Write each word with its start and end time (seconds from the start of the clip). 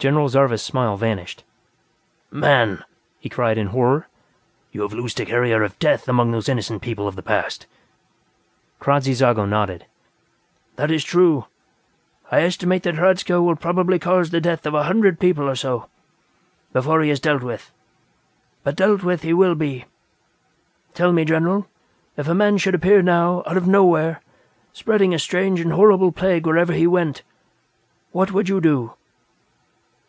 General 0.00 0.30
Zarvas' 0.30 0.62
smile 0.62 0.96
vanished. 0.96 1.44
"Man!" 2.30 2.82
he 3.18 3.28
cried 3.28 3.58
in 3.58 3.66
horror. 3.66 4.08
"You 4.72 4.80
have 4.80 4.94
loosed 4.94 5.20
a 5.20 5.26
carrier 5.26 5.62
of 5.62 5.78
death 5.78 6.08
among 6.08 6.30
those 6.30 6.48
innocent 6.48 6.80
people 6.80 7.06
of 7.06 7.16
the 7.16 7.22
past!" 7.22 7.66
Kradzy 8.80 9.12
Zago 9.12 9.46
nodded. 9.46 9.84
"That 10.76 10.90
is 10.90 11.04
true. 11.04 11.44
I 12.32 12.40
estimate 12.40 12.82
that 12.84 12.94
Hradzka 12.94 13.42
will 13.42 13.56
probably 13.56 13.98
cause 13.98 14.30
the 14.30 14.40
death 14.40 14.64
of 14.64 14.72
a 14.72 14.84
hundred 14.84 15.16
or 15.22 15.54
so 15.54 15.80
people, 15.80 15.90
before 16.72 17.02
he 17.02 17.10
is 17.10 17.20
dealt 17.20 17.42
with. 17.42 17.70
But 18.64 18.76
dealt 18.76 19.02
with 19.02 19.20
he 19.20 19.34
will 19.34 19.54
be. 19.54 19.84
Tell 20.94 21.12
me, 21.12 21.26
General; 21.26 21.66
if 22.16 22.26
a 22.26 22.34
man 22.34 22.56
should 22.56 22.74
appear 22.74 23.02
now, 23.02 23.42
out 23.46 23.58
of 23.58 23.68
nowhere, 23.68 24.22
spreading 24.72 25.12
a 25.12 25.18
strange 25.18 25.60
and 25.60 25.74
horrible 25.74 26.10
plague 26.10 26.46
wherever 26.46 26.72
he 26.72 26.86
went, 26.86 27.20
what 28.12 28.32
would 28.32 28.48
you 28.48 28.62
do?" 28.62 28.94